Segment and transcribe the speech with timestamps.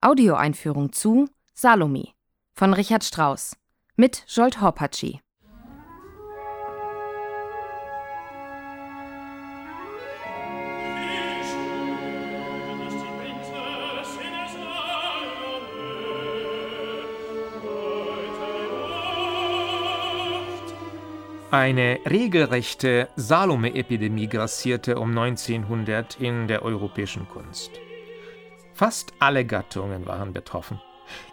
[0.00, 2.10] Audioeinführung zu Salome
[2.54, 3.56] von Richard Strauss
[3.96, 5.18] mit Jolt Horpatschi.
[21.50, 27.80] Eine regelrechte Salome-Epidemie grassierte um 1900 in der europäischen Kunst.
[28.78, 30.80] Fast alle Gattungen waren betroffen.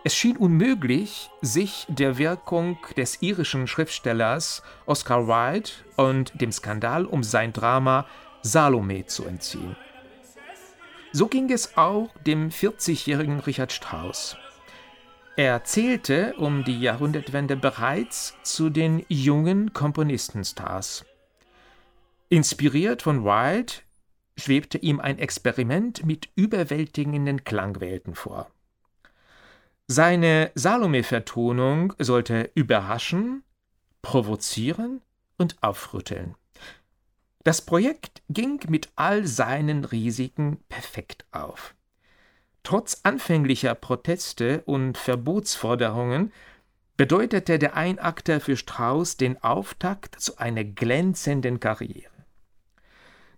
[0.04, 7.22] Es schien unmöglich, sich der Wirkung des irischen Schriftstellers Oscar Wilde und dem Skandal um
[7.22, 8.08] sein Drama
[8.42, 9.76] Salome zu entziehen.
[11.12, 14.38] So ging es auch dem 40-jährigen Richard Strauss.
[15.38, 21.06] Er zählte um die Jahrhundertwende bereits zu den jungen Komponistenstars.
[22.30, 23.85] Inspiriert von Wilde
[24.38, 28.52] schwebte ihm ein Experiment mit überwältigenden Klangwelten vor.
[29.88, 33.44] Seine Salome-Vertonung sollte überraschen,
[34.02, 35.02] provozieren
[35.38, 36.36] und aufrütteln.
[37.44, 41.76] Das Projekt ging mit all seinen Risiken perfekt auf.
[42.64, 46.34] Trotz anfänglicher Proteste und Verbotsforderungen
[46.98, 52.15] bedeutete der Einakter für Strauß den Auftakt zu einer glänzenden Karriere.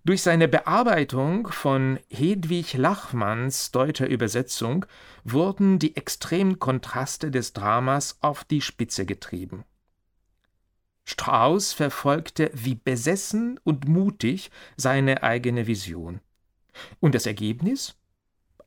[0.08, 4.86] Durch seine Bearbeitung von Hedwig Lachmanns deutscher Übersetzung
[5.26, 9.66] wurden die extremen Kontraste des Dramas auf die Spitze getrieben.
[11.04, 16.22] Strauß verfolgte wie besessen und mutig seine eigene Vision.
[17.02, 17.98] Und das Ergebnis?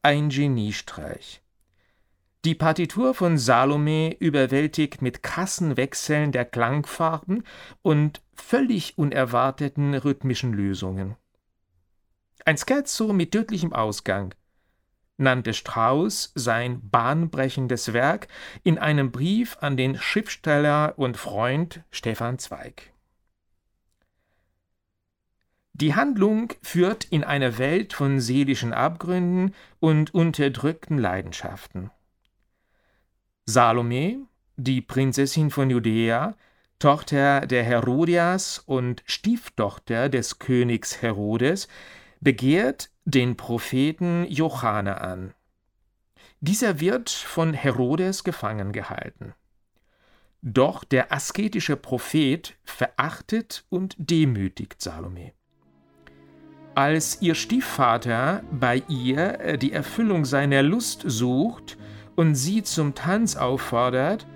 [0.02, 1.40] Ein Geniestreich.
[2.44, 7.44] Die Partitur von Salome überwältigt mit krassen Wechseln der Klangfarben
[7.80, 11.16] und völlig unerwarteten rhythmischen Lösungen.
[12.44, 14.34] Ein Scherzo mit tödlichem Ausgang
[15.20, 18.28] nannte Strauß sein bahnbrechendes Werk
[18.64, 22.92] in einem Brief an den Schriftsteller und Freund Stefan Zweig.
[25.74, 31.90] Die Handlung führt in eine Welt von seelischen Abgründen und unterdrückten Leidenschaften.
[33.46, 34.26] Salome,
[34.56, 36.34] die Prinzessin von Judäa,
[36.78, 41.68] Tochter der Herodias und Stieftochter des Königs Herodes,
[42.20, 45.34] begehrt den Propheten Johanne an.
[46.40, 49.34] Dieser wird von Herodes gefangen gehalten.
[50.42, 55.32] Doch der asketische Prophet verachtet und demütigt Salome.
[56.74, 61.76] Als ihr Stiefvater bei ihr äh, die Erfüllung seiner Lust sucht
[62.16, 64.26] und sie zum Tanz auffordert,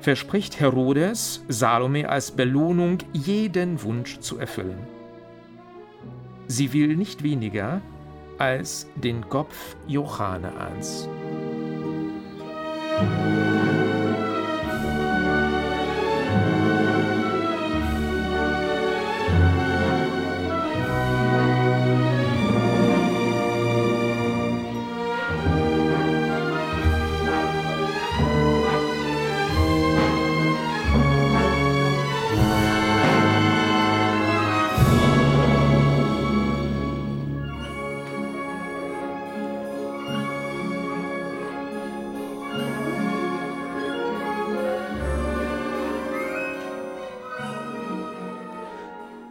[0.00, 4.99] verspricht Herodes Salome als Belohnung jeden Wunsch zu erfüllen.
[6.50, 7.80] Sie will nicht weniger
[8.38, 11.08] als den Kopf Johanneans.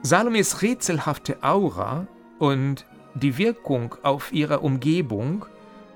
[0.10, 2.08] Salomes rätselhafte Aura
[2.40, 5.46] und die Wirkung auf ihre Umgebung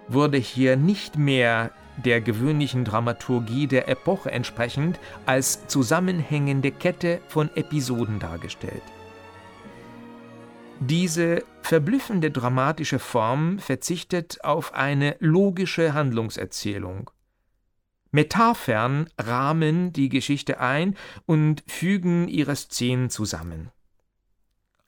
[0.08, 8.20] wurde hier nicht mehr der gewöhnlichen Dramaturgie der Epoche entsprechend als zusammenhängende Kette von Episoden
[8.20, 8.84] dargestellt.
[10.80, 17.10] Diese verblüffende dramatische Form verzichtet auf eine logische Handlungserzählung.
[18.12, 23.72] Metaphern rahmen die Geschichte ein und fügen ihre Szenen zusammen.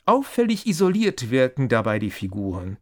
[0.08, 2.78] Auffällig isoliert wirken dabei die Figuren.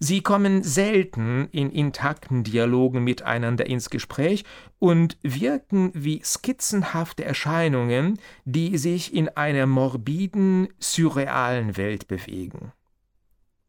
[0.00, 4.44] Sie kommen selten in intakten Dialogen miteinander ins Gespräch
[4.80, 12.72] und wirken wie skizzenhafte Erscheinungen, die sich in einer morbiden, surrealen Welt bewegen.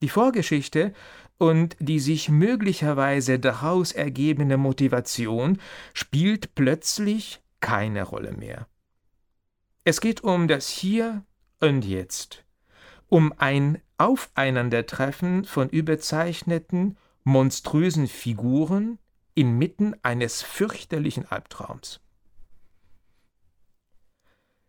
[0.02, 0.92] Die Vorgeschichte
[1.38, 5.60] und die sich möglicherweise daraus ergebende Motivation
[5.94, 8.68] spielt plötzlich keine Rolle mehr.
[9.84, 11.24] Es geht um das Hier
[11.60, 12.44] und Jetzt
[13.10, 19.00] um ein Aufeinandertreffen von überzeichneten, monströsen Figuren
[19.34, 22.00] inmitten eines fürchterlichen Albtraums.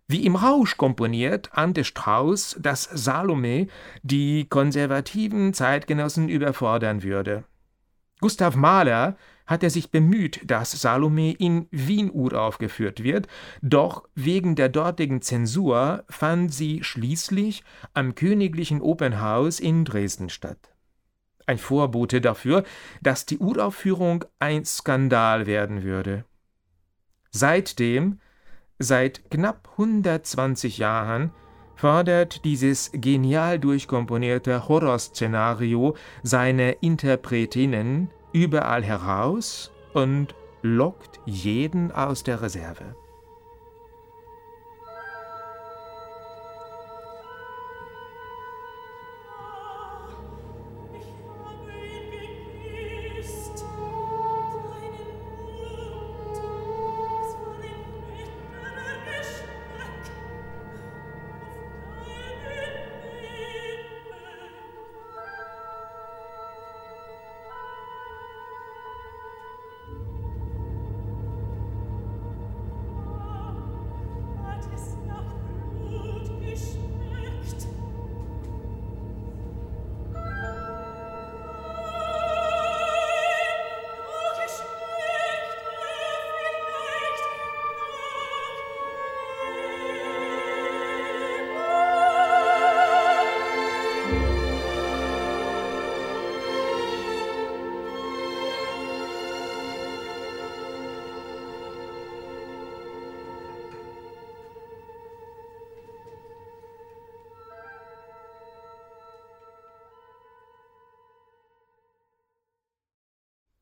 [0.06, 3.68] Wie im Rausch komponiert ahnte Strauß, dass Salome
[4.02, 7.44] die konservativen Zeitgenossen überfordern würde.
[8.20, 9.16] Gustav Mahler
[9.48, 13.26] hat er sich bemüht, dass Salome in Wien uraufgeführt wird,
[13.62, 17.64] doch wegen der dortigen Zensur fand sie schließlich
[17.94, 20.74] am Königlichen Opernhaus in Dresden statt.
[21.46, 22.62] Ein Vorbote dafür,
[23.00, 26.26] dass die Uraufführung ein Skandal werden würde.
[27.30, 28.20] Seitdem,
[28.78, 31.30] seit knapp 120 Jahren,
[31.74, 42.94] fordert dieses genial durchkomponierte Horrorszenario seine Interpretinnen überall heraus und lockt jeden aus der Reserve.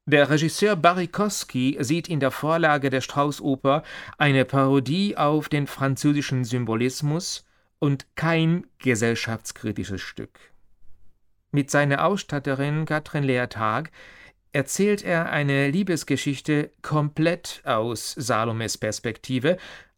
[0.09, 3.83] Der Regisseur Barikowski sieht in der Vorlage der Strauß-Oper
[4.19, 7.45] eine Parodie auf den französischen Symbolismus
[7.81, 10.39] und kein gesellschaftskritisches Stück.
[11.51, 13.91] Mit seiner Ausstatterin Katrin Leertag
[14.53, 19.57] erzählt er eine Liebesgeschichte komplett aus Salomes Perspektive,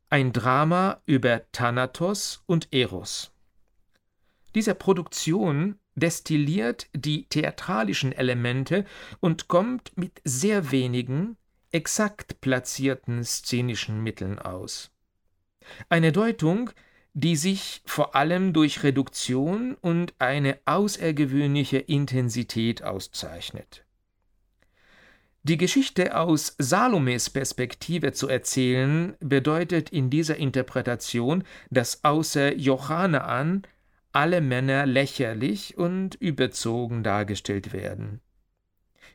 [0.08, 3.30] ein Drama über Thanatos und Eros.
[4.54, 8.84] Diese Produktion destilliert die theatralischen Elemente
[9.20, 11.36] und kommt mit sehr wenigen,
[11.70, 14.90] exakt platzierten szenischen Mitteln aus.
[15.88, 16.70] Eine Deutung,
[17.14, 23.84] die sich vor allem durch Reduktion und eine außergewöhnliche Intensität auszeichnet.
[25.42, 33.62] Die Geschichte aus Salomes Perspektive zu erzählen, bedeutet in dieser Interpretation, dass außer Johanna an
[34.18, 38.20] alle Männer lächerlich und überzogen dargestellt werden.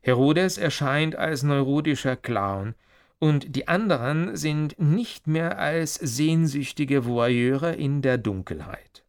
[0.02, 2.74] Herodes erscheint als neurotischer Clown,
[3.20, 9.04] und die anderen sind nicht mehr als sehnsüchtige Voyeure in der Dunkelheit.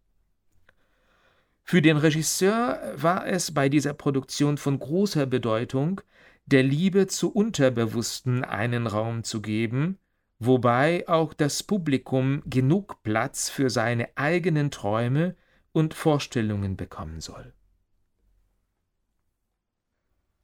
[1.63, 6.01] Für den Regisseur war es bei dieser Produktion von großer Bedeutung,
[6.45, 9.99] der Liebe zu Unterbewussten einen Raum zu geben,
[10.41, 15.37] wobei auch das Publikum genug Platz für seine eigenen Träume
[15.75, 17.53] und Vorstellungen bekommen soll.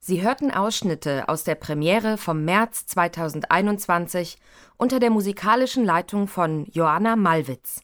[0.00, 4.38] Sie hörten Ausschnitte aus der Premiere vom März 2021
[4.76, 7.82] unter der musikalischen Leitung von Joanna Malwitz.